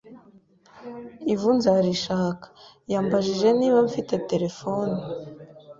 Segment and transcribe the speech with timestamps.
[1.33, 2.45] ivu nzarishaka.
[2.93, 4.95] Yambajije niba mfite telephone,